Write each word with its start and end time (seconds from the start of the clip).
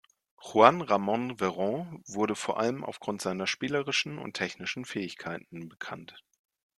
Juan 0.37 0.81
Ramón 0.81 1.37
Verón 1.39 2.01
wurde 2.07 2.33
vor 2.33 2.59
allem 2.59 2.83
aufgrund 2.83 3.21
seiner 3.21 3.45
spielerischen 3.45 4.17
und 4.17 4.33
technischen 4.33 4.83
Fähigkeiten 4.83 5.69
bekannt. 5.69 6.23